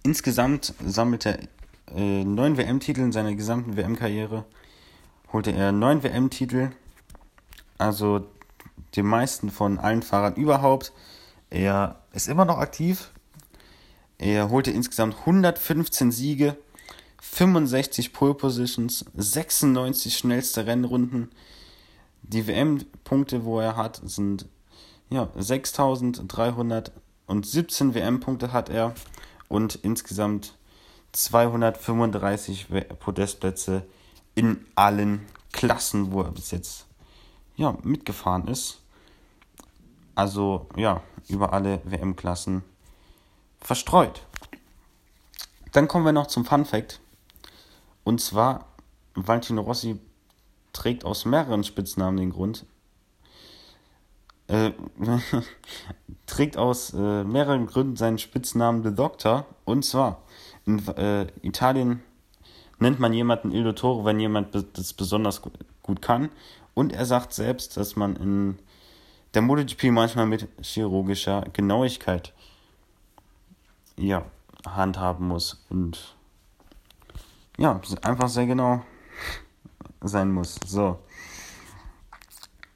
Insgesamt 0.03 0.73
sammelte 0.86 1.38
er 1.88 1.95
äh, 1.95 2.23
neun 2.23 2.57
WM-Titel 2.57 3.01
in 3.01 3.12
seiner 3.12 3.36
gesamten 3.36 3.75
WM-Karriere 3.75 4.45
holte 5.31 5.51
er 5.51 5.71
neun 5.71 6.03
WM-Titel, 6.03 6.71
also 7.77 8.27
die 8.95 9.03
meisten 9.03 9.51
von 9.51 9.77
allen 9.77 10.01
Fahrern 10.01 10.36
überhaupt. 10.36 10.93
Er 11.49 11.99
ist 12.13 12.27
immer 12.27 12.45
noch 12.45 12.57
aktiv. 12.57 13.12
Er 14.17 14.49
holte 14.49 14.71
insgesamt 14.71 15.15
115 15.19 16.12
Siege, 16.12 16.58
65 17.21 18.13
Pole 18.13 18.34
Positions, 18.34 19.06
96 19.15 20.17
schnellste 20.17 20.65
Rennrunden. 20.65 21.30
Die 22.23 22.47
WM-Punkte, 22.47 23.45
wo 23.45 23.60
er 23.60 23.75
hat, 23.75 24.01
sind 24.03 24.47
ja 25.10 25.30
6317 25.36 27.93
WM-Punkte 27.93 28.51
hat 28.51 28.69
er 28.69 28.95
und 29.47 29.75
insgesamt 29.75 30.58
235 31.12 32.67
Podestplätze 32.99 33.86
in 34.36 34.65
allen 34.75 35.25
Klassen, 35.51 36.12
wo 36.12 36.21
er 36.21 36.32
bis 36.32 36.51
jetzt 36.51 36.86
ja, 37.56 37.75
mitgefahren 37.84 38.47
ist. 38.47 38.82
Also 40.15 40.67
ja, 40.75 41.03
über 41.27 41.53
alle 41.53 41.82
WM-Klassen 41.86 42.63
verstreut. 43.62 44.26
Dann 45.72 45.88
kommen 45.88 46.06
wir 46.06 46.12
noch 46.12 46.28
zum 46.28 46.46
Fun 46.46 46.65
Fact. 46.65 47.00
Und 48.04 48.22
zwar, 48.22 48.65
Valentino 49.15 49.62
Rossi 49.62 50.00
trägt 50.74 51.06
aus 51.06 51.26
mehreren 51.26 51.63
Spitznamen 51.63 52.17
den 52.17 52.32
Grund. 52.32 52.65
Äh, 54.48 54.72
trägt 56.26 56.58
aus 56.58 56.93
äh, 56.93 57.24
mehreren 57.24 57.65
Gründen 57.65 57.96
seinen 57.96 58.17
Spitznamen 58.17 58.84
The 58.84 58.96
Doctor. 58.96 59.46
Und 59.65 59.84
zwar 59.84 60.22
in 60.65 60.86
äh, 60.88 61.28
Italien 61.41 62.02
nennt 62.80 63.00
man 63.00 63.13
jemanden 63.13 63.52
Il 63.52 63.63
Dottore, 63.63 64.06
wenn 64.06 64.20
jemand 64.20 64.56
das 64.74 64.93
besonders 64.93 65.41
gut 65.41 66.02
kann. 66.02 66.30
Und 66.74 66.93
er 66.93 67.06
sagt 67.06 67.34
selbst, 67.34 67.76
dass 67.78 67.96
man 67.96 68.15
in 68.15 68.60
der 69.34 69.41
MotoGP 69.41 69.86
manchmal 69.91 70.28
mit 70.28 70.48
chirurgischer 70.62 71.46
Genauigkeit 71.54 72.34
ja, 73.97 74.25
handhaben 74.65 75.27
muss 75.27 75.65
und 75.69 76.15
ja, 77.57 77.79
einfach 78.03 78.29
sehr 78.29 78.45
genau 78.45 78.81
sein 80.01 80.31
muss. 80.31 80.60
So. 80.65 80.99